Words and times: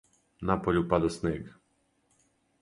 Напољу 0.49 0.81
пада 0.93 1.11
снег. 1.17 1.53